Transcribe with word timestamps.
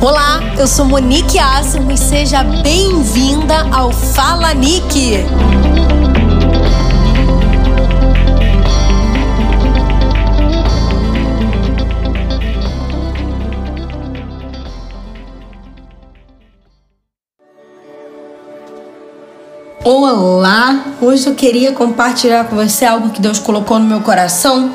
Olá, 0.00 0.40
eu 0.58 0.66
sou 0.66 0.84
Monique 0.84 1.38
Assimo 1.38 1.90
e 1.90 1.96
seja 1.96 2.42
bem-vinda 2.42 3.66
ao 3.72 3.90
Fala 3.90 4.52
Nick. 4.52 5.24
Olá! 19.82 20.84
Hoje 21.00 21.26
eu 21.26 21.34
queria 21.34 21.72
compartilhar 21.72 22.44
com 22.44 22.56
você 22.56 22.84
algo 22.84 23.10
que 23.10 23.20
Deus 23.20 23.38
colocou 23.38 23.78
no 23.78 23.86
meu 23.86 24.00
coração 24.00 24.74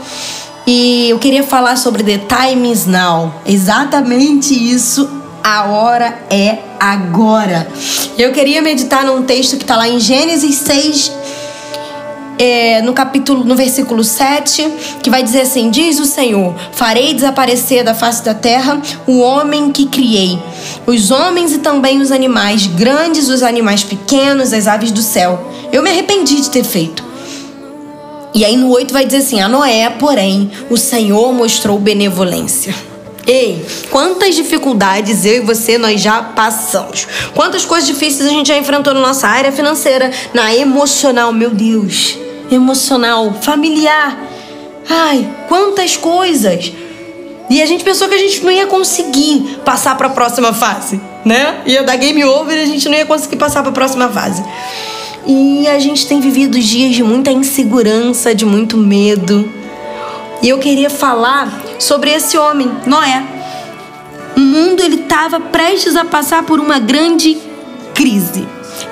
e 0.67 1.09
eu 1.09 1.17
queria 1.17 1.43
falar 1.43 1.77
sobre 1.77 2.03
The 2.03 2.25
Time 2.27 2.69
is 2.69 2.85
Now. 2.85 3.33
Exatamente 3.45 4.53
isso, 4.53 5.09
a 5.41 5.63
hora 5.63 6.25
é 6.29 6.57
agora. 6.77 7.65
Eu 8.17 8.33
queria 8.33 8.61
meditar 8.61 9.05
num 9.05 9.23
texto 9.23 9.55
que 9.55 9.63
está 9.63 9.77
lá 9.77 9.87
em 9.87 9.97
Gênesis 9.97 10.55
6, 10.55 11.11
é, 12.37 12.81
no 12.81 12.91
capítulo, 12.91 13.45
no 13.45 13.55
versículo 13.55 14.03
7, 14.03 14.69
que 15.01 15.09
vai 15.09 15.23
dizer 15.23 15.43
assim: 15.43 15.69
Diz 15.69 15.99
o 15.99 16.05
Senhor: 16.05 16.53
Farei 16.73 17.13
desaparecer 17.13 17.85
da 17.85 17.93
face 17.93 18.21
da 18.21 18.33
terra 18.33 18.81
o 19.07 19.19
homem 19.19 19.71
que 19.71 19.85
criei, 19.85 20.37
os 20.85 21.11
homens 21.11 21.53
e 21.53 21.59
também 21.59 22.01
os 22.01 22.11
animais, 22.11 22.67
grandes, 22.67 23.29
os 23.29 23.41
animais 23.41 23.85
pequenos, 23.85 24.51
as 24.51 24.67
aves 24.67 24.91
do 24.91 25.01
céu. 25.01 25.49
Eu 25.71 25.81
me 25.81 25.89
arrependi 25.89 26.41
de 26.41 26.49
ter 26.49 26.65
feito. 26.65 27.06
E 28.37 28.45
aí 28.45 28.55
no 28.55 28.69
8 28.69 28.93
vai 28.93 29.03
dizer 29.03 29.17
assim: 29.17 29.41
A 29.41 29.49
Noé, 29.49 29.89
porém, 29.89 30.51
o 30.69 30.77
Senhor 30.77 31.33
mostrou 31.33 31.79
benevolência. 31.79 32.71
Ei, 33.25 33.65
quantas 33.89 34.35
dificuldades 34.35 35.25
eu 35.25 35.37
e 35.37 35.39
você 35.39 35.79
nós 35.79 35.99
já 35.99 36.21
passamos. 36.21 37.07
Quantas 37.33 37.65
coisas 37.65 37.89
difíceis 37.89 38.29
a 38.29 38.31
gente 38.31 38.47
já 38.47 38.57
enfrentou 38.57 38.93
na 38.93 39.01
nossa 39.01 39.27
área 39.27 39.51
financeira, 39.51 40.11
na 40.35 40.55
emocional, 40.55 41.33
meu 41.33 41.49
Deus 41.49 42.15
emocional, 42.51 43.33
familiar. 43.41 44.17
Ai, 44.87 45.27
quantas 45.47 45.97
coisas! 45.97 46.71
E 47.49 47.61
a 47.61 47.65
gente 47.65 47.83
pensou 47.83 48.07
que 48.07 48.15
a 48.15 48.19
gente 48.19 48.43
não 48.43 48.51
ia 48.51 48.67
conseguir 48.67 49.59
passar 49.65 49.97
para 49.97 50.07
a 50.07 50.09
próxima 50.09 50.53
fase, 50.53 51.01
né? 51.25 51.61
Ia 51.65 51.83
dar 51.83 51.95
game 51.95 52.23
over 52.23 52.55
e 52.55 52.61
a 52.61 52.65
gente 52.65 52.87
não 52.87 52.95
ia 52.95 53.05
conseguir 53.05 53.37
passar 53.37 53.61
para 53.61 53.71
a 53.71 53.73
próxima 53.73 54.09
fase. 54.09 54.43
E 55.27 55.67
a 55.67 55.77
gente 55.77 56.07
tem 56.07 56.21
vivido 56.21 56.57
dias 56.57 56.95
de 56.95 57.03
muita 57.03 57.31
insegurança, 57.31 58.33
de 58.33 58.45
muito 58.45 58.77
medo. 58.77 59.51
E 60.41 60.47
eu 60.47 60.57
queria 60.57 60.89
falar 60.89 61.61
sobre 61.79 62.11
esse 62.11 62.37
homem, 62.37 62.71
Noé. 62.85 63.23
O 64.37 64.39
mundo 64.39 64.81
ele 64.81 64.95
estava 64.95 65.39
prestes 65.39 65.97
a 65.97 66.05
passar 66.05 66.43
por 66.43 66.61
uma 66.61 66.79
grande 66.79 67.37
crise. 67.93 68.47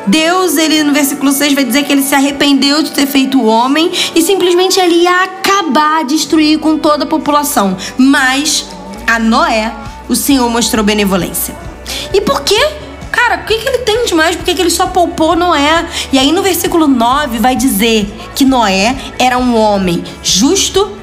Deus, 0.08 0.58
ele 0.58 0.84
no 0.84 0.92
versículo 0.92 1.32
6 1.32 1.54
vai 1.54 1.64
dizer 1.64 1.84
que 1.84 1.92
ele 1.92 2.02
se 2.02 2.14
arrependeu 2.14 2.84
de 2.84 2.92
ter 2.92 3.06
feito 3.06 3.40
o 3.40 3.46
homem 3.46 3.90
e 4.14 4.22
simplesmente 4.22 4.80
ele 4.80 5.04
ia 5.04 5.24
acabar, 5.24 6.04
destruir 6.04 6.60
com 6.60 6.78
toda 6.78 7.06
a 7.06 7.08
população. 7.08 7.78
Mas 7.98 8.66
a 9.08 9.20
Noé, 9.20 9.74
o 10.10 10.16
Senhor 10.16 10.50
mostrou 10.50 10.84
benevolência. 10.84 11.56
E 12.14 12.20
por 12.20 12.42
quê? 12.42 12.85
Cara, 13.28 13.42
o 13.42 13.46
que, 13.46 13.58
que 13.58 13.68
ele 13.68 13.80
tem 13.80 14.06
demais? 14.06 14.36
Por 14.36 14.46
que, 14.46 14.54
que 14.54 14.62
ele 14.62 14.70
só 14.70 14.86
poupou 14.86 15.36
Noé? 15.36 15.84
E 16.12 16.20
aí 16.20 16.32
no 16.32 16.44
versículo 16.44 16.88
9 16.88 17.40
vai 17.40 17.56
dizer 17.56 18.06
que 18.36 18.46
Noé 18.46 18.96
era 19.18 19.40
um 19.40 19.58
homem 19.58 20.04
justo, 20.22 20.96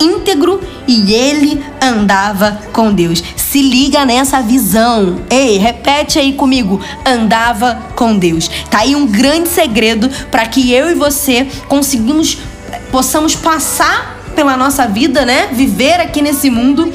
íntegro 0.00 0.58
e 0.88 1.12
ele 1.12 1.62
andava 1.78 2.62
com 2.72 2.94
Deus. 2.94 3.22
Se 3.36 3.60
liga 3.60 4.06
nessa 4.06 4.40
visão. 4.40 5.20
Ei, 5.28 5.58
repete 5.58 6.18
aí 6.18 6.32
comigo. 6.32 6.80
Andava 7.04 7.78
com 7.94 8.16
Deus. 8.16 8.48
Tá 8.70 8.78
aí 8.78 8.96
um 8.96 9.06
grande 9.06 9.50
segredo 9.50 10.08
para 10.30 10.46
que 10.46 10.72
eu 10.72 10.90
e 10.90 10.94
você 10.94 11.46
conseguimos 11.68 12.38
possamos 12.90 13.34
passar 13.34 14.16
pela 14.34 14.56
nossa 14.56 14.86
vida, 14.86 15.26
né? 15.26 15.50
Viver 15.52 16.00
aqui 16.00 16.22
nesse 16.22 16.48
mundo 16.48 16.90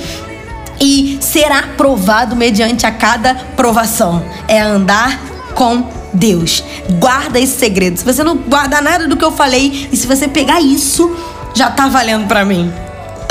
e 0.81 1.19
ser 1.21 1.51
aprovado 1.51 2.35
mediante 2.35 2.85
a 2.85 2.91
cada 2.91 3.35
provação. 3.55 4.25
É 4.47 4.59
andar 4.59 5.19
com 5.53 5.87
Deus. 6.11 6.63
Guarda 6.99 7.39
esse 7.39 7.57
segredo. 7.57 7.97
Se 7.99 8.05
você 8.05 8.23
não 8.23 8.35
guardar 8.35 8.81
nada 8.81 9.07
do 9.07 9.15
que 9.15 9.23
eu 9.23 9.31
falei 9.31 9.87
e 9.91 9.95
se 9.95 10.07
você 10.07 10.27
pegar 10.27 10.59
isso, 10.59 11.15
já 11.53 11.69
tá 11.69 11.87
valendo 11.87 12.27
para 12.27 12.43
mim 12.43 12.73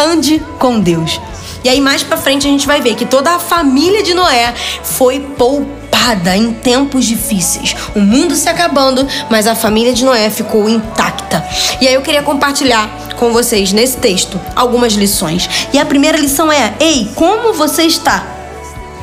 ande 0.01 0.43
com 0.59 0.81
Deus. 0.81 1.21
E 1.63 1.69
aí 1.69 1.81
mais 1.81 2.03
para 2.03 2.17
frente 2.17 2.47
a 2.47 2.51
gente 2.51 2.67
vai 2.67 2.81
ver 2.81 2.95
que 2.95 3.05
toda 3.05 3.31
a 3.31 3.39
família 3.39 4.03
de 4.03 4.15
Noé 4.15 4.55
foi 4.83 5.21
poupada 5.21 6.37
em 6.37 6.53
tempos 6.53 7.05
difíceis. 7.05 7.75
O 7.95 8.01
mundo 8.01 8.35
se 8.35 8.49
acabando, 8.49 9.07
mas 9.29 9.47
a 9.47 9.55
família 9.55 9.93
de 9.93 10.05
Noé 10.05 10.31
ficou 10.31 10.69
intacta. 10.69 11.45
E 11.81 11.87
aí 11.87 11.95
eu 11.95 12.03
queria 12.03 12.23
compartilhar 12.23 12.89
com 13.17 13.33
vocês 13.33 13.73
nesse 13.73 13.99
texto 13.99 14.41
algumas 14.57 14.95
lições. 14.95 15.69
E 15.73 15.79
a 15.79 15.85
primeira 15.85 16.17
lição 16.17 16.51
é: 16.51 16.75
"Ei, 16.81 17.11
como 17.15 17.53
você 17.53 17.83
está?" 17.83 18.25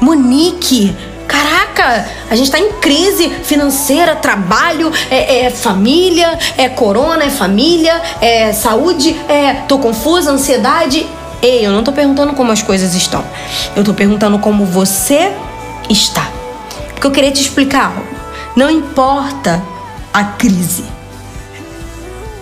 Monique, 0.01 0.95
Caraca, 1.27 2.07
a 2.29 2.35
gente 2.35 2.49
tá 2.49 2.57
em 2.57 2.71
crise 2.73 3.29
financeira, 3.43 4.15
trabalho, 4.15 4.91
é, 5.11 5.41
é, 5.41 5.49
família, 5.49 6.39
é 6.57 6.69
corona, 6.69 7.25
é 7.25 7.29
família, 7.29 8.01
é 8.21 8.53
saúde, 8.53 9.13
é 9.27 9.53
tô 9.67 9.77
confusa, 9.77 10.31
ansiedade. 10.31 11.05
Ei, 11.41 11.65
eu 11.65 11.71
não 11.71 11.83
tô 11.83 11.91
perguntando 11.91 12.33
como 12.33 12.51
as 12.51 12.61
coisas 12.61 12.95
estão. 12.95 13.23
Eu 13.75 13.83
tô 13.83 13.93
perguntando 13.93 14.39
como 14.39 14.65
você 14.65 15.31
está. 15.89 16.29
Porque 16.89 17.05
eu 17.05 17.11
queria 17.11 17.31
te 17.31 17.41
explicar 17.41 17.93
algo. 17.95 18.07
Não 18.55 18.69
importa 18.69 19.61
a 20.13 20.23
crise. 20.23 20.83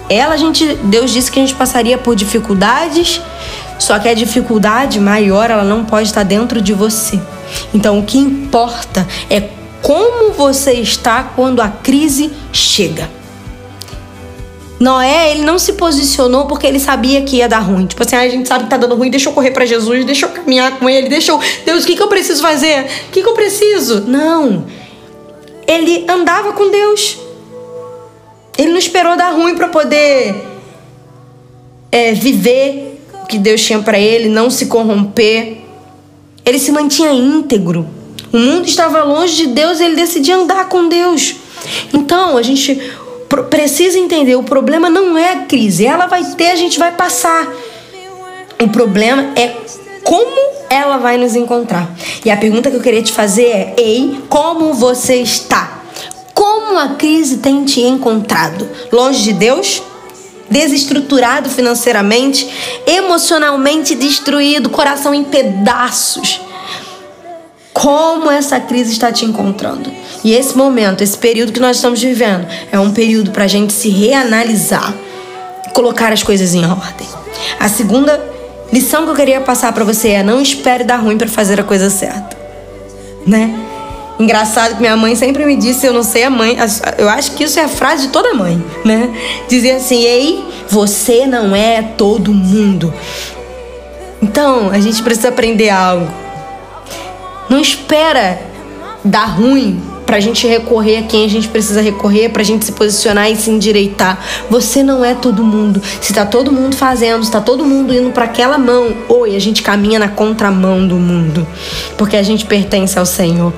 Ela, 0.09 0.35
a 0.35 0.37
gente, 0.37 0.65
Deus 0.83 1.11
disse 1.11 1.31
que 1.31 1.39
a 1.39 1.41
gente 1.41 1.55
passaria 1.55 1.97
por 1.97 2.15
dificuldades, 2.15 3.19
só 3.79 3.99
que 3.99 4.07
a 4.07 4.13
dificuldade 4.13 4.99
maior, 4.99 5.49
ela 5.49 5.63
não 5.63 5.83
pode 5.83 6.07
estar 6.07 6.23
dentro 6.23 6.61
de 6.61 6.73
você. 6.73 7.19
Então, 7.73 7.99
o 7.99 8.03
que 8.03 8.17
importa 8.17 9.05
é 9.29 9.49
como 9.81 10.31
você 10.31 10.73
está 10.73 11.23
quando 11.23 11.61
a 11.61 11.69
crise 11.69 12.31
chega. 12.51 13.09
Noé, 14.79 15.31
ele 15.31 15.41
não 15.41 15.57
se 15.57 15.73
posicionou 15.73 16.45
porque 16.45 16.67
ele 16.67 16.79
sabia 16.79 17.21
que 17.21 17.37
ia 17.37 17.47
dar 17.47 17.59
ruim. 17.59 17.85
Tipo 17.85 18.03
assim, 18.03 18.15
ah, 18.15 18.21
a 18.21 18.29
gente 18.29 18.47
sabe 18.47 18.65
que 18.65 18.69
tá 18.69 18.77
dando 18.77 18.95
ruim, 18.95 19.09
deixa 19.09 19.29
eu 19.29 19.33
correr 19.33 19.51
para 19.51 19.65
Jesus, 19.65 20.05
deixa 20.05 20.25
eu 20.25 20.29
caminhar 20.29 20.77
com 20.77 20.89
ele, 20.89 21.07
deixa 21.07 21.31
eu. 21.31 21.39
Deus, 21.65 21.83
o 21.83 21.87
que, 21.87 21.95
que 21.95 22.03
eu 22.03 22.07
preciso 22.07 22.41
fazer? 22.41 22.85
O 23.07 23.11
que, 23.11 23.21
que 23.23 23.27
eu 23.27 23.33
preciso? 23.33 24.01
Não. 24.01 24.65
Ele 25.65 26.05
andava 26.09 26.51
com 26.51 26.69
Deus. 26.69 27.17
Ele 28.57 28.71
não 28.71 28.77
esperou 28.77 29.15
dar 29.15 29.31
ruim 29.31 29.55
para 29.55 29.69
poder 29.69 30.35
é, 31.91 32.13
viver 32.13 33.01
o 33.23 33.25
que 33.25 33.37
Deus 33.37 33.61
tinha 33.61 33.79
para 33.79 33.97
ele, 33.97 34.27
não 34.27 34.49
se 34.49 34.65
corromper. 34.65 35.57
Ele 36.45 36.59
se 36.59 36.71
mantinha 36.71 37.11
íntegro. 37.11 37.87
O 38.31 38.37
mundo 38.37 38.67
estava 38.67 39.03
longe 39.03 39.35
de 39.35 39.47
Deus 39.47 39.79
e 39.79 39.85
ele 39.85 39.95
decidia 39.95 40.35
andar 40.35 40.67
com 40.67 40.89
Deus. 40.89 41.35
Então, 41.93 42.37
a 42.37 42.41
gente 42.41 42.79
precisa 43.43 43.99
entender: 43.99 44.35
o 44.35 44.43
problema 44.43 44.89
não 44.89 45.17
é 45.17 45.33
a 45.33 45.39
crise, 45.41 45.85
ela 45.85 46.07
vai 46.07 46.23
ter, 46.23 46.51
a 46.51 46.55
gente 46.55 46.79
vai 46.79 46.91
passar. 46.91 47.47
O 48.61 48.67
problema 48.69 49.31
é 49.35 49.53
como 50.03 50.55
ela 50.69 50.97
vai 50.97 51.17
nos 51.17 51.35
encontrar. 51.35 51.89
E 52.23 52.31
a 52.31 52.37
pergunta 52.37 52.69
que 52.69 52.77
eu 52.77 52.81
queria 52.81 53.03
te 53.03 53.11
fazer 53.11 53.45
é: 53.45 53.73
ei, 53.77 54.21
como 54.29 54.73
você 54.73 55.15
está? 55.15 55.83
Como 56.33 56.77
a 56.77 56.89
crise 56.95 57.37
tem 57.37 57.63
te 57.63 57.81
encontrado? 57.81 58.67
Longe 58.91 59.23
de 59.23 59.33
Deus? 59.33 59.81
desestruturado 60.49 61.49
financeiramente, 61.49 62.47
emocionalmente 62.85 63.95
destruído, 63.95 64.69
coração 64.69 65.13
em 65.13 65.23
pedaços. 65.23 66.39
Como 67.85 68.31
essa 68.31 68.59
crise 68.59 68.93
está 68.93 69.11
te 69.11 69.25
encontrando? 69.25 69.91
E 70.23 70.33
esse 70.33 70.57
momento, 70.57 71.03
esse 71.03 71.15
período 71.15 71.51
que 71.51 71.59
nós 71.59 71.75
estamos 71.75 72.01
vivendo, 72.01 72.47
é 72.71 72.79
um 72.79 72.89
período 72.89 73.29
para 73.29 73.43
a 73.43 73.47
gente 73.47 73.71
se 73.73 73.89
reanalisar, 73.89 74.91
colocar 75.71 76.11
as 76.11 76.23
coisas 76.23 76.55
em 76.55 76.65
ordem. 76.65 77.07
A 77.59 77.69
segunda 77.69 78.19
lição 78.73 79.03
que 79.03 79.11
eu 79.11 79.13
queria 79.13 79.39
passar 79.39 79.71
para 79.71 79.83
você 79.83 80.09
é: 80.09 80.23
não 80.23 80.41
espere 80.41 80.83
dar 80.83 80.95
ruim 80.95 81.15
para 81.15 81.27
fazer 81.27 81.59
a 81.61 81.63
coisa 81.63 81.91
certa, 81.91 82.35
né? 83.23 83.53
Engraçado 84.19 84.73
que 84.73 84.81
minha 84.81 84.97
mãe 84.97 85.15
sempre 85.15 85.45
me 85.45 85.55
disse, 85.55 85.85
eu 85.85 85.93
não 85.93 86.01
sei 86.01 86.23
a 86.23 86.29
mãe, 86.31 86.57
eu 86.97 87.07
acho 87.07 87.33
que 87.33 87.43
isso 87.43 87.59
é 87.59 87.65
a 87.65 87.67
frase 87.67 88.07
de 88.07 88.11
toda 88.11 88.33
mãe, 88.33 88.65
né? 88.83 89.13
Dizer 89.47 89.73
assim: 89.73 90.01
"Ei, 90.01 90.43
você 90.67 91.27
não 91.27 91.55
é 91.55 91.83
todo 91.83 92.33
mundo". 92.33 92.91
Então, 94.23 94.71
a 94.71 94.79
gente 94.79 95.03
precisa 95.03 95.29
aprender 95.29 95.69
algo. 95.69 96.24
Não 97.49 97.59
espera 97.59 98.39
dar 99.03 99.25
ruim 99.25 99.81
pra 100.05 100.19
gente 100.19 100.47
recorrer 100.47 100.97
a 100.97 101.03
quem 101.03 101.25
a 101.25 101.29
gente 101.29 101.47
precisa 101.47 101.81
recorrer, 101.81 102.29
pra 102.29 102.43
gente 102.43 102.63
se 102.63 102.71
posicionar 102.71 103.29
e 103.31 103.35
se 103.35 103.49
endireitar. 103.49 104.19
Você 104.49 104.83
não 104.83 105.03
é 105.03 105.15
todo 105.15 105.43
mundo. 105.43 105.81
Se 106.01 106.13
tá 106.13 106.25
todo 106.25 106.51
mundo 106.51 106.75
fazendo, 106.75 107.23
se 107.23 107.31
tá 107.31 107.41
todo 107.41 107.65
mundo 107.65 107.93
indo 107.93 108.11
para 108.11 108.25
aquela 108.25 108.57
mão, 108.57 108.95
oi, 109.09 109.35
a 109.35 109.39
gente 109.39 109.63
caminha 109.63 109.97
na 109.97 110.07
contramão 110.07 110.87
do 110.87 110.95
mundo, 110.95 111.47
porque 111.97 112.15
a 112.15 112.23
gente 112.23 112.45
pertence 112.45 112.97
ao 112.97 113.05
Senhor. 113.05 113.51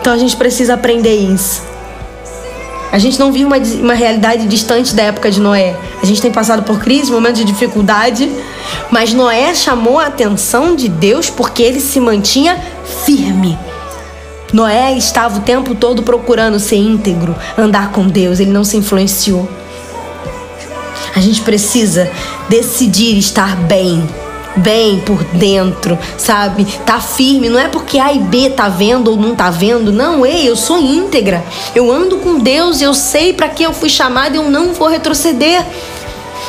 Então 0.00 0.12
a 0.12 0.18
gente 0.18 0.36
precisa 0.36 0.74
aprender 0.74 1.14
isso. 1.14 1.73
A 2.94 2.98
gente 2.98 3.18
não 3.18 3.32
vive 3.32 3.44
uma, 3.44 3.56
uma 3.56 3.94
realidade 3.94 4.46
distante 4.46 4.94
da 4.94 5.02
época 5.02 5.28
de 5.28 5.40
Noé. 5.40 5.74
A 6.00 6.06
gente 6.06 6.22
tem 6.22 6.30
passado 6.30 6.62
por 6.62 6.78
crise, 6.78 7.10
momentos 7.10 7.40
de 7.40 7.44
dificuldade, 7.44 8.30
mas 8.88 9.12
Noé 9.12 9.52
chamou 9.52 9.98
a 9.98 10.06
atenção 10.06 10.76
de 10.76 10.88
Deus 10.88 11.28
porque 11.28 11.60
ele 11.60 11.80
se 11.80 11.98
mantinha 11.98 12.56
firme. 13.04 13.58
Noé 14.52 14.96
estava 14.96 15.38
o 15.38 15.40
tempo 15.40 15.74
todo 15.74 16.04
procurando 16.04 16.60
ser 16.60 16.76
íntegro, 16.76 17.34
andar 17.58 17.90
com 17.90 18.06
Deus, 18.06 18.38
ele 18.38 18.52
não 18.52 18.62
se 18.62 18.76
influenciou. 18.76 19.50
A 21.16 21.20
gente 21.20 21.40
precisa 21.40 22.08
decidir 22.48 23.18
estar 23.18 23.56
bem, 23.56 24.08
bem 24.56 25.00
por 25.00 25.22
dentro, 25.24 25.98
sabe? 26.16 26.64
Tá 26.86 27.00
firme, 27.00 27.48
não 27.48 27.58
é 27.58 27.68
porque 27.68 27.98
A 27.98 28.12
e 28.12 28.18
B 28.18 28.50
tá 28.50 28.68
vendo 28.68 29.08
ou 29.08 29.16
não 29.16 29.34
tá 29.34 29.50
vendo, 29.50 29.92
não, 29.92 30.24
ei, 30.24 30.48
eu 30.48 30.56
sou 30.56 30.78
íntegra. 30.78 31.44
Eu 31.74 31.90
ando 31.90 32.18
com 32.18 32.38
Deus, 32.38 32.80
eu 32.80 32.94
sei 32.94 33.32
para 33.32 33.48
que 33.48 33.62
eu 33.62 33.72
fui 33.72 33.88
chamada 33.88 34.36
e 34.36 34.38
eu 34.38 34.50
não 34.50 34.72
vou 34.72 34.88
retroceder. 34.88 35.64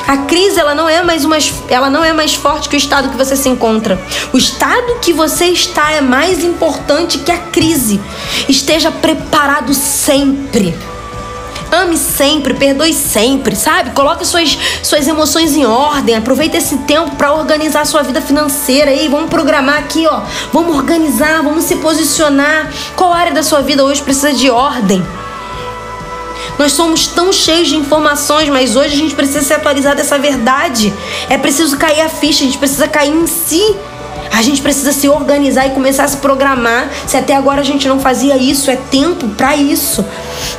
A 0.08 0.18
crise 0.18 0.60
ela 0.60 0.76
não 0.76 0.88
é 0.88 1.02
mais 1.02 1.26
uma, 1.26 1.38
ela 1.68 1.90
não 1.90 2.04
é 2.04 2.14
mais 2.14 2.36
forte 2.36 2.70
que 2.70 2.76
o 2.76 2.78
estado 2.78 3.10
que 3.10 3.18
você 3.18 3.36
se 3.36 3.50
encontra. 3.50 4.00
O 4.32 4.38
estado 4.38 5.00
que 5.02 5.12
você 5.12 5.46
está 5.46 5.92
é 5.92 6.02
mais 6.02 6.44
importante 6.44 7.18
que 7.20 7.32
a 7.32 7.38
crise. 7.38 8.00
Esteja 8.48 8.92
preparado 8.92 9.74
sempre. 9.74 10.76
Ame 11.76 11.98
sempre, 11.98 12.54
perdoe 12.54 12.94
sempre, 12.94 13.54
sabe? 13.54 13.90
Coloque 13.92 14.26
suas, 14.26 14.58
suas 14.82 15.06
emoções 15.10 15.58
em 15.58 15.66
ordem. 15.66 16.16
Aproveite 16.16 16.56
esse 16.56 16.78
tempo 16.80 17.18
para 17.18 17.34
organizar 17.34 17.86
sua 17.86 18.02
vida 18.02 18.22
financeira. 18.22 18.92
aí. 18.92 19.10
vamos 19.10 19.30
programar 19.30 19.80
aqui, 19.80 20.08
ó. 20.08 20.22
Vamos 20.54 20.74
organizar, 20.74 21.44
vamos 21.44 21.66
se 21.66 21.76
posicionar. 21.76 22.72
Qual 22.96 23.12
área 23.12 23.34
da 23.34 23.44
sua 23.44 23.62
vida 23.62 23.84
hoje 23.84 24.02
precisa 24.02 24.32
de 24.32 24.50
ordem? 24.50 25.06
Nós 26.58 26.72
somos 26.72 27.08
tão 27.08 27.34
cheios 27.34 27.68
de 27.68 27.76
informações, 27.76 28.48
mas 28.48 28.78
hoje 28.78 28.94
a 28.94 28.98
gente 28.98 29.14
precisa 29.14 29.42
se 29.42 29.54
atualizar 29.54 29.98
dessa 29.98 30.18
verdade. 30.18 30.94
É 31.30 31.38
preciso 31.38 31.76
cair 31.78 32.00
a 32.00 32.08
ficha, 32.08 32.44
a 32.44 32.46
gente 32.46 32.58
precisa 32.58 32.88
cair 32.88 33.14
em 33.14 33.28
si. 33.28 33.76
A 34.32 34.42
gente 34.42 34.62
precisa 34.62 34.94
se 34.94 35.08
organizar 35.10 35.68
e 35.68 35.72
começar 35.72 36.06
a 36.06 36.08
se 36.08 36.18
programar. 36.18 36.90
Se 37.06 37.18
até 37.18 37.36
agora 37.36 37.60
a 37.60 37.64
gente 37.66 37.86
não 37.88 38.00
fazia 38.00 38.38
isso, 38.38 38.72
é 38.72 38.76
tempo 38.76 39.28
para 39.30 39.56
isso. 39.58 40.06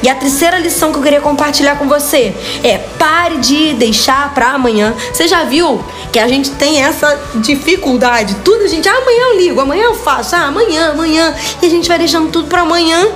E 0.02 0.08
a 0.08 0.14
terceira 0.14 0.58
lição 0.58 0.92
que 0.92 0.98
eu 0.98 1.02
queria 1.02 1.20
compartilhar 1.20 1.76
com 1.76 1.88
você 1.88 2.34
é 2.62 2.78
pare 2.98 3.38
de 3.38 3.74
deixar 3.74 4.32
para 4.34 4.50
amanhã. 4.50 4.94
Você 5.12 5.26
já 5.26 5.44
viu 5.44 5.84
que 6.12 6.18
a 6.18 6.28
gente 6.28 6.50
tem 6.52 6.82
essa 6.82 7.18
dificuldade? 7.36 8.36
Tudo 8.44 8.64
a 8.64 8.68
gente, 8.68 8.88
ah, 8.88 8.96
amanhã 8.96 9.22
eu 9.32 9.38
ligo, 9.38 9.60
amanhã 9.60 9.84
eu 9.84 9.94
faço, 9.94 10.36
ah, 10.36 10.46
amanhã, 10.46 10.90
amanhã. 10.90 11.34
E 11.62 11.66
a 11.66 11.70
gente 11.70 11.88
vai 11.88 11.98
deixando 11.98 12.30
tudo 12.30 12.48
para 12.48 12.62
amanhã. 12.62 13.08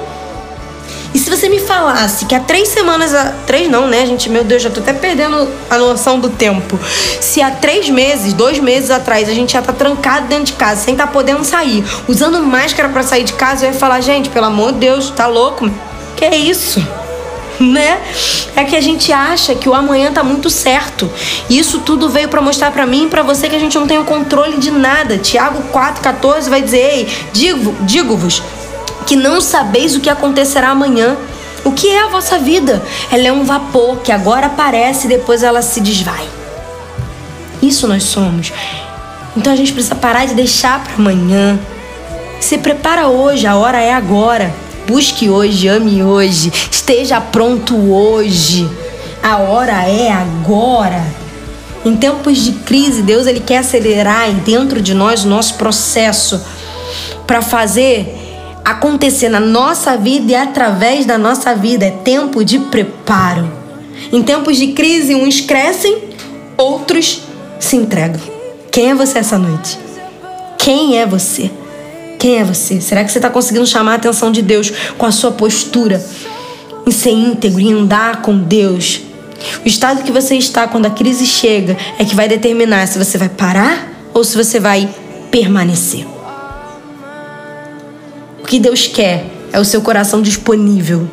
E 1.12 1.18
se 1.18 1.28
você 1.28 1.48
me 1.48 1.58
falasse 1.58 2.24
que 2.24 2.34
há 2.34 2.40
três 2.40 2.68
semanas. 2.68 3.10
Três 3.46 3.68
não, 3.68 3.88
né, 3.88 4.06
gente? 4.06 4.30
Meu 4.30 4.44
Deus, 4.44 4.62
já 4.62 4.70
tô 4.70 4.80
até 4.80 4.92
perdendo 4.92 5.48
a 5.68 5.76
noção 5.76 6.20
do 6.20 6.30
tempo. 6.30 6.78
Se 7.20 7.42
há 7.42 7.50
três 7.50 7.88
meses, 7.88 8.32
dois 8.32 8.60
meses 8.60 8.90
atrás, 8.90 9.28
a 9.28 9.34
gente 9.34 9.52
já 9.52 9.62
tá 9.62 9.72
trancado 9.72 10.28
dentro 10.28 10.44
de 10.44 10.52
casa, 10.52 10.82
sem 10.82 10.94
tá 10.94 11.06
podendo 11.06 11.44
sair, 11.44 11.84
usando 12.06 12.40
máscara 12.42 12.88
para 12.88 13.02
sair 13.02 13.24
de 13.24 13.32
casa, 13.32 13.66
eu 13.66 13.72
ia 13.72 13.78
falar, 13.78 14.00
gente, 14.00 14.28
pelo 14.28 14.46
amor 14.46 14.72
de 14.72 14.78
Deus, 14.78 15.10
tá 15.10 15.26
louco? 15.26 15.68
Que 16.20 16.26
é 16.26 16.36
isso? 16.36 16.86
né? 17.58 17.98
É 18.54 18.62
que 18.62 18.76
a 18.76 18.80
gente 18.80 19.10
acha 19.10 19.54
que 19.54 19.70
o 19.70 19.74
amanhã 19.74 20.12
tá 20.12 20.22
muito 20.22 20.50
certo. 20.50 21.10
E 21.48 21.58
isso 21.58 21.80
tudo 21.80 22.10
veio 22.10 22.28
para 22.28 22.42
mostrar 22.42 22.70
para 22.70 22.84
mim 22.84 23.06
e 23.06 23.08
para 23.08 23.22
você 23.22 23.48
que 23.48 23.56
a 23.56 23.58
gente 23.58 23.78
não 23.78 23.86
tem 23.86 23.98
o 23.98 24.04
controle 24.04 24.58
de 24.58 24.70
nada. 24.70 25.16
Tiago 25.16 25.62
4:14 25.72 26.50
vai 26.50 26.60
dizer: 26.60 26.76
"Ei, 26.76 27.08
digo, 27.32 27.74
digo-vos, 27.86 28.42
que 29.06 29.16
não 29.16 29.40
sabeis 29.40 29.96
o 29.96 30.00
que 30.00 30.10
acontecerá 30.10 30.68
amanhã. 30.68 31.16
O 31.64 31.72
que 31.72 31.88
é 31.88 32.02
a 32.02 32.08
vossa 32.08 32.38
vida? 32.38 32.82
Ela 33.10 33.28
é 33.28 33.32
um 33.32 33.44
vapor 33.44 34.00
que 34.00 34.12
agora 34.12 34.48
aparece 34.48 35.06
e 35.06 35.08
depois 35.08 35.42
ela 35.42 35.62
se 35.62 35.80
desvai. 35.80 36.28
Isso 37.62 37.88
nós 37.88 38.02
somos. 38.02 38.52
Então 39.34 39.50
a 39.50 39.56
gente 39.56 39.72
precisa 39.72 39.94
parar 39.94 40.26
de 40.26 40.34
deixar 40.34 40.84
para 40.84 40.96
amanhã. 40.96 41.58
Se 42.40 42.58
prepara 42.58 43.08
hoje, 43.08 43.46
a 43.46 43.56
hora 43.56 43.80
é 43.80 43.94
agora. 43.94 44.52
Busque 44.90 45.30
hoje, 45.30 45.68
ame 45.68 46.02
hoje, 46.02 46.52
esteja 46.68 47.20
pronto 47.20 47.76
hoje. 47.76 48.68
A 49.22 49.36
hora 49.36 49.88
é 49.88 50.10
agora. 50.10 51.00
Em 51.84 51.94
tempos 51.96 52.38
de 52.38 52.50
crise, 52.64 53.00
Deus 53.00 53.28
ele 53.28 53.38
quer 53.38 53.58
acelerar 53.58 54.28
dentro 54.44 54.82
de 54.82 54.92
nós 54.92 55.24
o 55.24 55.28
nosso 55.28 55.54
processo 55.54 56.44
para 57.24 57.40
fazer 57.40 58.18
acontecer 58.64 59.28
na 59.28 59.38
nossa 59.38 59.96
vida 59.96 60.32
e 60.32 60.34
através 60.34 61.06
da 61.06 61.16
nossa 61.16 61.54
vida. 61.54 61.86
É 61.86 61.92
tempo 61.92 62.44
de 62.44 62.58
preparo. 62.58 63.48
Em 64.12 64.20
tempos 64.24 64.56
de 64.56 64.72
crise, 64.72 65.14
uns 65.14 65.40
crescem, 65.40 66.02
outros 66.56 67.20
se 67.60 67.76
entregam. 67.76 68.20
Quem 68.72 68.90
é 68.90 68.94
você 68.96 69.20
essa 69.20 69.38
noite? 69.38 69.78
Quem 70.58 70.98
é 70.98 71.06
você? 71.06 71.48
Quem 72.20 72.38
é 72.38 72.44
você? 72.44 72.80
Será 72.80 73.02
que 73.02 73.10
você 73.10 73.18
está 73.18 73.28
conseguindo 73.28 73.66
chamar 73.66 73.92
a 73.92 73.96
atenção 73.96 74.30
de 74.30 74.42
Deus 74.42 74.70
com 74.96 75.06
a 75.06 75.10
sua 75.10 75.32
postura 75.32 76.00
em 76.86 76.92
ser 76.92 77.10
íntegro, 77.10 77.58
em 77.58 77.72
andar 77.72 78.22
com 78.22 78.38
Deus? 78.38 79.00
O 79.64 79.66
estado 79.66 80.04
que 80.04 80.12
você 80.12 80.36
está 80.36 80.68
quando 80.68 80.86
a 80.86 80.90
crise 80.90 81.26
chega 81.26 81.76
é 81.98 82.04
que 82.04 82.14
vai 82.14 82.28
determinar 82.28 82.86
se 82.86 82.96
você 82.96 83.18
vai 83.18 83.28
parar 83.28 83.90
ou 84.14 84.22
se 84.22 84.36
você 84.36 84.60
vai 84.60 84.88
permanecer 85.32 86.06
que 88.50 88.58
Deus 88.58 88.88
quer 88.88 89.26
é 89.52 89.60
o 89.60 89.64
seu 89.64 89.80
coração 89.80 90.20
disponível. 90.20 91.08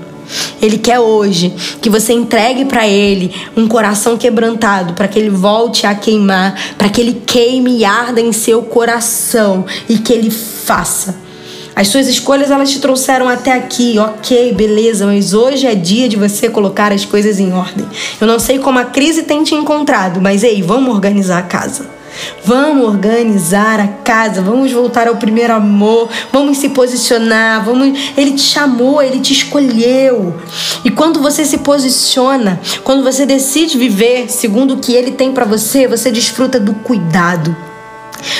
Ele 0.61 0.77
quer 0.77 0.99
hoje 0.99 1.53
que 1.81 1.89
você 1.89 2.13
entregue 2.13 2.65
para 2.65 2.87
Ele 2.87 3.33
um 3.55 3.67
coração 3.67 4.17
quebrantado, 4.17 4.93
para 4.93 5.07
que 5.07 5.19
Ele 5.19 5.29
volte 5.29 5.85
a 5.85 5.95
queimar, 5.95 6.55
para 6.77 6.89
que 6.89 7.01
Ele 7.01 7.21
queime 7.25 7.79
e 7.79 7.85
arda 7.85 8.21
em 8.21 8.31
seu 8.31 8.61
coração 8.63 9.65
e 9.87 9.97
que 9.97 10.13
Ele 10.13 10.31
faça. 10.31 11.27
As 11.75 11.89
suas 11.89 12.07
escolhas 12.07 12.49
elas 12.49 12.71
te 12.71 12.79
trouxeram 12.79 13.29
até 13.29 13.51
aqui, 13.51 13.99
ok, 13.99 14.51
beleza, 14.53 15.05
mas 15.05 15.35
hoje 15.35 15.67
é 15.67 15.75
dia 15.75 16.09
de 16.09 16.15
você 16.15 16.49
colocar 16.49 16.91
as 16.91 17.05
coisas 17.05 17.39
em 17.39 17.53
ordem. 17.53 17.85
Eu 18.19 18.25
não 18.25 18.39
sei 18.39 18.57
como 18.57 18.79
a 18.79 18.85
crise 18.85 19.21
tem 19.21 19.43
te 19.43 19.53
encontrado, 19.53 20.19
mas 20.19 20.43
ei, 20.43 20.63
vamos 20.63 20.91
organizar 20.91 21.37
a 21.37 21.43
casa. 21.43 21.96
Vamos 22.43 22.87
organizar 22.87 23.79
a 23.79 23.87
casa, 23.87 24.41
vamos 24.41 24.71
voltar 24.71 25.07
ao 25.07 25.17
primeiro 25.17 25.53
amor, 25.53 26.09
vamos 26.31 26.57
se 26.57 26.69
posicionar, 26.69 27.63
vamos. 27.63 28.13
Ele 28.17 28.31
te 28.31 28.41
chamou, 28.41 29.01
ele 29.01 29.19
te 29.19 29.33
escolheu. 29.33 30.35
E 30.83 30.91
quando 30.91 31.21
você 31.21 31.45
se 31.45 31.59
posiciona, 31.59 32.59
quando 32.83 33.03
você 33.03 33.25
decide 33.25 33.77
viver 33.77 34.29
segundo 34.29 34.75
o 34.75 34.77
que 34.77 34.93
ele 34.93 35.11
tem 35.11 35.31
para 35.31 35.45
você, 35.45 35.87
você 35.87 36.11
desfruta 36.11 36.59
do 36.59 36.73
cuidado. 36.73 37.55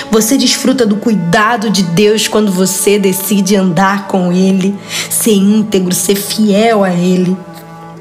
Você 0.10 0.38
desfruta 0.38 0.86
do 0.86 0.98
cuidado 0.98 1.70
de 1.70 1.84
Deus 1.84 2.28
quando 2.28 2.52
você 2.52 2.98
decide 2.98 3.56
andar 3.56 4.08
com 4.08 4.32
Ele, 4.32 4.76
ser 5.10 5.34
íntegro, 5.34 5.94
ser 5.94 6.16
fiel 6.16 6.84
a 6.84 6.92
Ele. 6.92 7.38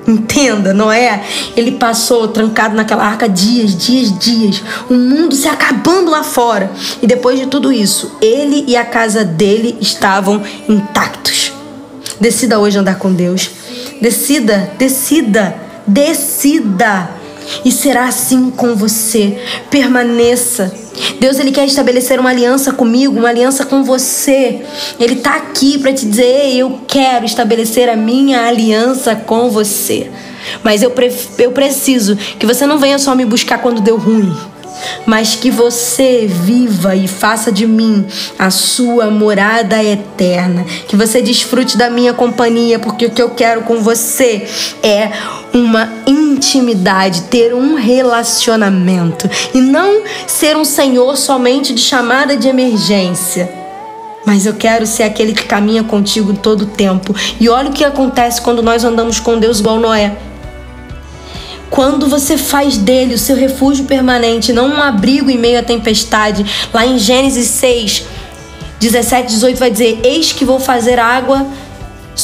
Entenda, 0.06 0.72
Noé, 0.72 1.24
ele 1.56 1.72
passou 1.72 2.28
trancado 2.28 2.76
naquela 2.76 3.04
arca 3.04 3.28
dias, 3.28 3.76
dias, 3.76 4.16
dias, 4.18 4.62
o 4.88 4.94
mundo 4.94 5.34
se 5.34 5.48
acabando 5.48 6.10
lá 6.10 6.22
fora. 6.22 6.70
E 7.02 7.06
depois 7.06 7.38
de 7.38 7.46
tudo 7.46 7.72
isso, 7.72 8.12
ele 8.20 8.64
e 8.68 8.76
a 8.76 8.84
casa 8.84 9.24
dele 9.24 9.76
estavam 9.80 10.42
intactos. 10.68 11.52
Decida 12.20 12.58
hoje 12.58 12.78
andar 12.78 12.98
com 12.98 13.12
Deus. 13.12 13.50
Decida, 14.00 14.70
decida, 14.78 15.56
decida. 15.86 17.15
E 17.64 17.70
será 17.70 18.06
assim 18.06 18.50
com 18.50 18.74
você. 18.74 19.38
Permaneça 19.70 20.72
Deus 21.20 21.38
ele 21.38 21.52
quer 21.52 21.66
estabelecer 21.66 22.18
uma 22.18 22.30
aliança 22.30 22.72
comigo, 22.72 23.18
uma 23.18 23.28
aliança 23.28 23.64
com 23.64 23.84
você. 23.84 24.62
Ele 24.98 25.14
está 25.14 25.36
aqui 25.36 25.78
para 25.78 25.92
te 25.92 26.06
dizer: 26.06 26.56
eu 26.56 26.80
quero 26.86 27.24
estabelecer 27.24 27.88
a 27.88 27.96
minha 27.96 28.46
aliança 28.46 29.14
com 29.14 29.50
você. 29.50 30.10
Mas 30.62 30.82
eu, 30.82 30.92
eu 31.38 31.52
preciso 31.52 32.16
que 32.38 32.46
você 32.46 32.66
não 32.66 32.78
venha 32.78 32.98
só 32.98 33.14
me 33.14 33.24
buscar 33.24 33.58
quando 33.58 33.80
deu 33.80 33.96
ruim 33.96 34.34
mas 35.04 35.34
que 35.34 35.50
você 35.50 36.26
viva 36.26 36.94
e 36.94 37.06
faça 37.06 37.50
de 37.52 37.66
mim 37.66 38.04
a 38.38 38.50
sua 38.50 39.10
morada 39.10 39.82
eterna. 39.82 40.64
Que 40.88 40.96
você 40.96 41.22
desfrute 41.22 41.76
da 41.76 41.90
minha 41.90 42.12
companhia, 42.12 42.78
porque 42.78 43.06
o 43.06 43.10
que 43.10 43.22
eu 43.22 43.30
quero 43.30 43.62
com 43.62 43.80
você 43.82 44.46
é 44.82 45.10
uma 45.52 45.90
intimidade, 46.06 47.22
ter 47.22 47.54
um 47.54 47.74
relacionamento 47.74 49.28
e 49.54 49.60
não 49.60 50.02
ser 50.26 50.56
um 50.56 50.64
senhor 50.64 51.16
somente 51.16 51.72
de 51.72 51.80
chamada 51.80 52.36
de 52.36 52.48
emergência. 52.48 53.50
mas 54.26 54.44
eu 54.44 54.54
quero 54.54 54.84
ser 54.86 55.04
aquele 55.04 55.32
que 55.32 55.44
caminha 55.44 55.84
contigo 55.84 56.34
todo 56.34 56.62
o 56.62 56.66
tempo. 56.66 57.14
E 57.38 57.48
olha 57.48 57.70
o 57.70 57.72
que 57.72 57.84
acontece 57.84 58.40
quando 58.40 58.60
nós 58.60 58.82
andamos 58.82 59.20
com 59.20 59.38
Deus 59.38 59.60
igual 59.60 59.78
Noé. 59.78 60.16
Quando 61.70 62.08
você 62.08 62.36
faz 62.36 62.76
dele 62.76 63.14
o 63.14 63.18
seu 63.18 63.36
refúgio 63.36 63.84
permanente, 63.84 64.52
não 64.52 64.68
um 64.68 64.82
abrigo 64.82 65.30
em 65.30 65.38
meio 65.38 65.58
à 65.58 65.62
tempestade, 65.62 66.44
lá 66.72 66.86
em 66.86 66.98
Gênesis 66.98 67.48
6, 67.48 68.04
17, 68.78 69.28
18 69.28 69.58
vai 69.58 69.70
dizer: 69.70 70.00
Eis 70.04 70.32
que 70.32 70.44
vou 70.44 70.60
fazer 70.60 70.98
água 70.98 71.46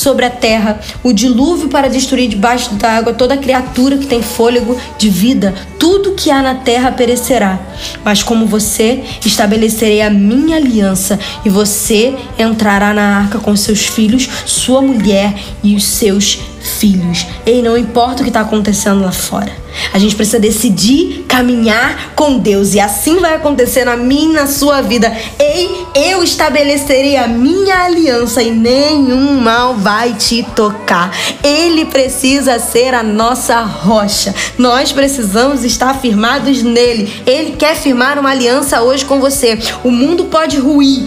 sobre 0.03 0.25
a 0.25 0.31
terra, 0.31 0.81
o 1.03 1.13
dilúvio 1.13 1.69
para 1.69 1.89
destruir 1.89 2.29
debaixo 2.29 2.75
da 2.75 2.91
água 2.91 3.13
toda 3.13 3.37
criatura 3.37 3.97
que 3.97 4.07
tem 4.07 4.21
fôlego 4.21 4.77
de 4.99 5.09
vida, 5.09 5.55
tudo 5.79 6.13
que 6.13 6.31
há 6.31 6.43
na 6.43 6.57
terra 6.57 6.91
perecerá. 6.91 7.59
Mas 8.05 8.23
como 8.23 8.47
você, 8.47 9.05
estabelecerei 9.25 10.03
a 10.03 10.11
minha 10.11 10.57
aliança 10.57 11.19
e 11.45 11.49
você 11.49 12.15
entrará 12.39 12.93
na 12.93 13.19
arca 13.19 13.39
com 13.39 13.55
seus 13.55 13.87
filhos, 13.87 14.29
sua 14.45 14.83
mulher 14.83 15.35
e 15.63 15.77
os 15.77 15.85
seus 15.85 16.41
filhos. 16.61 17.27
Ei, 17.47 17.63
não 17.63 17.79
importa 17.79 18.23
o 18.23 18.25
que 18.25 18.31
está 18.31 18.41
acontecendo 18.41 19.03
lá 19.03 19.13
fora. 19.13 19.62
A 19.93 19.99
gente 19.99 20.15
precisa 20.15 20.39
decidir 20.39 21.25
caminhar 21.29 22.13
com 22.15 22.39
Deus 22.39 22.75
e 22.75 22.81
assim 22.81 23.19
vai 23.19 23.35
acontecer 23.35 23.85
na 23.85 23.97
minha 23.97 24.31
e 24.31 24.33
na 24.35 24.47
sua 24.47 24.81
vida. 24.81 25.13
Ei, 25.39 25.87
eu 25.95 26.23
estabelecerei 26.23 27.17
a 27.17 27.27
minha 27.27 27.85
aliança 27.85 28.43
e 28.43 28.51
nenhum 28.51 29.41
mal 29.41 29.75
vai 29.75 30.15
te 30.15 30.43
tocar. 30.55 31.11
Ele 31.43 31.85
precisa 31.87 32.59
ser 32.59 32.95
a 32.95 33.03
nossa 33.03 33.61
rocha. 33.61 34.35
Nós 34.59 34.93
precisamos 34.93 35.65
estar 35.65 36.01
firmados 36.01 36.63
nele. 36.63 37.23
Ele 37.27 37.53
quer 37.53 37.77
firmar 37.77 38.19
uma 38.19 38.31
aliança 38.31 38.83
hoje 38.83 39.05
com 39.05 39.21
você. 39.21 39.59
O 39.83 39.91
mundo 39.91 40.25
pode 40.27 40.59
ruir, 40.59 41.03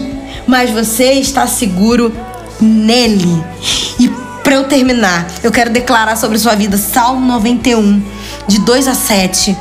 mas 0.46 0.70
você 0.70 1.12
está 1.12 1.46
seguro 1.46 2.12
nele. 2.60 3.42
E 3.98 4.08
para 4.42 4.54
eu 4.54 4.64
terminar, 4.64 5.26
eu 5.42 5.50
quero 5.50 5.70
declarar 5.70 6.16
sobre 6.16 6.38
sua 6.38 6.54
vida 6.54 6.78
Salmo 6.78 7.26
91, 7.26 8.00
de 8.46 8.60
2 8.60 8.88
a 8.88 8.94
7. 8.94 9.56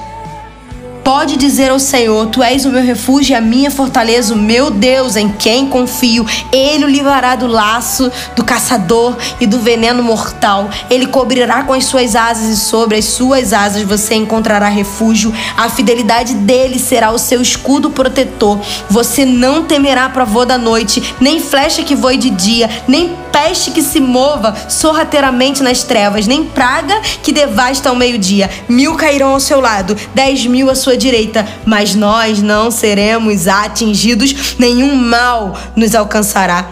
Pode 1.05 1.37
dizer 1.37 1.69
ao 1.69 1.77
Senhor: 1.77 2.25
Tu 2.31 2.41
és 2.41 2.65
o 2.65 2.71
meu 2.71 2.81
refúgio 2.81 3.33
e 3.33 3.35
a 3.35 3.39
minha 3.39 3.69
fortaleza, 3.69 4.33
o 4.33 4.37
meu 4.37 4.71
Deus, 4.71 5.15
em 5.15 5.29
quem 5.29 5.67
confio. 5.67 6.25
Ele 6.51 6.83
o 6.83 6.87
livrará 6.87 7.35
do 7.35 7.45
laço 7.45 8.11
do 8.35 8.43
caçador 8.43 9.15
e 9.39 9.45
do 9.45 9.59
veneno 9.59 10.01
mortal. 10.01 10.67
Ele 10.89 11.05
cobrirá 11.05 11.61
com 11.61 11.73
as 11.73 11.85
suas 11.85 12.15
asas 12.15 12.49
e 12.49 12.57
sobre 12.57 12.97
as 12.97 13.05
suas 13.05 13.53
asas 13.53 13.83
você 13.83 14.15
encontrará 14.15 14.67
refúgio. 14.67 15.31
A 15.55 15.69
fidelidade 15.69 16.33
dele 16.33 16.79
será 16.79 17.11
o 17.11 17.19
seu 17.19 17.39
escudo 17.39 17.91
protetor. 17.91 18.59
Você 18.89 19.25
não 19.25 19.63
temerá 19.63 20.09
provô 20.09 20.43
da 20.43 20.57
noite, 20.57 21.13
nem 21.21 21.39
flecha 21.39 21.83
que 21.83 21.95
voe 21.95 22.17
de 22.17 22.31
dia, 22.31 22.67
nem 22.87 23.15
peste 23.35 23.71
que 23.71 23.81
se 23.81 23.99
mova 23.99 24.55
sorrateiramente 24.69 25.61
nas 25.61 25.83
trevas, 25.83 26.25
nem 26.25 26.45
praga 26.45 27.01
que 27.21 27.33
devasta 27.33 27.89
ao 27.89 27.95
meio-dia. 27.95 28.49
Mil 28.69 28.95
cairão 28.95 29.33
ao 29.33 29.41
seu 29.41 29.59
lado, 29.59 29.93
dez 30.13 30.45
mil 30.45 30.69
à 30.69 30.75
sua 30.75 30.95
direita, 30.95 31.45
mas 31.65 31.93
nós 31.93 32.41
não 32.41 32.71
seremos 32.71 33.45
atingidos, 33.45 34.55
nenhum 34.57 34.95
mal 34.95 35.53
nos 35.75 35.93
alcançará. 35.93 36.65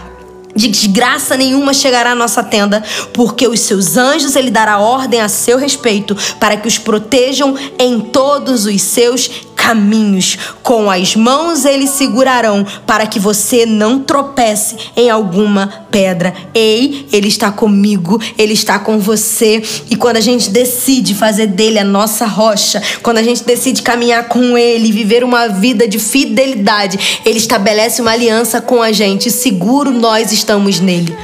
De 0.56 0.70
desgraça 0.70 1.36
nenhuma 1.36 1.74
chegará 1.74 2.12
à 2.12 2.16
nossa 2.16 2.42
tenda, 2.42 2.82
porque 3.12 3.46
os 3.46 3.60
seus 3.60 3.98
anjos 3.98 4.34
ele 4.36 4.52
dará 4.52 4.80
ordem 4.80 5.20
a 5.20 5.28
seu 5.28 5.58
respeito, 5.58 6.16
para 6.40 6.56
que 6.56 6.68
os 6.68 6.78
protejam 6.78 7.56
em 7.78 8.00
todos 8.00 8.66
os 8.66 8.82
seus 8.82 9.30
caminhos. 9.64 10.38
Com 10.62 10.92
as 10.92 11.16
mãos 11.16 11.64
eles 11.64 11.92
segurarão 11.92 12.66
para 12.86 13.08
que 13.08 13.18
você 13.18 13.66
não 13.66 14.00
tropece 14.00 14.76
em 14.96 15.10
alguma 15.10 15.86
pedra. 15.90 16.34
Ei, 16.54 17.08
ele 17.14 17.30
está 17.30 17.50
comigo, 17.50 18.20
ele 18.38 18.54
está 18.54 18.78
com 18.78 19.00
você. 19.00 19.64
E 19.90 19.96
quando 19.96 20.18
a 20.18 20.22
gente 20.22 20.50
decide 20.50 21.16
fazer 21.16 21.48
dele 21.48 21.80
a 21.80 21.84
nossa 21.84 22.26
rocha, 22.26 22.84
quando 23.02 23.20
a 23.20 23.24
gente 23.24 23.42
decide 23.46 23.82
caminhar 23.82 24.28
com 24.28 24.58
ele, 24.58 24.92
viver 24.92 25.24
uma 25.24 25.48
vida 25.48 25.88
de 25.88 25.98
fidelidade, 25.98 27.22
ele 27.26 27.38
estabelece 27.38 28.02
uma 28.02 28.12
aliança 28.12 28.60
com 28.60 28.82
a 28.82 28.92
gente. 28.92 29.32
Seguro 29.32 29.92
nós 29.92 30.34
estamos 30.34 30.82
nele. 30.82 31.16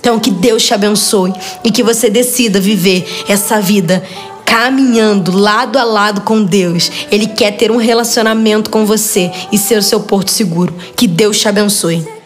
Então, 0.00 0.18
que 0.18 0.30
Deus 0.30 0.62
te 0.62 0.72
abençoe 0.72 1.32
e 1.62 1.70
que 1.70 1.82
você 1.82 2.08
decida 2.08 2.58
viver 2.58 3.06
essa 3.28 3.60
vida 3.60 4.02
caminhando 4.50 5.30
lado 5.30 5.78
a 5.78 5.84
lado 5.84 6.22
com 6.22 6.42
Deus. 6.42 6.90
Ele 7.08 7.28
quer 7.28 7.56
ter 7.56 7.70
um 7.70 7.76
relacionamento 7.76 8.68
com 8.68 8.84
você 8.84 9.30
e 9.52 9.56
ser 9.56 9.78
o 9.78 9.82
seu 9.82 10.00
porto 10.00 10.32
seguro. 10.32 10.74
Que 10.96 11.06
Deus 11.06 11.38
te 11.38 11.48
abençoe. 11.48 12.19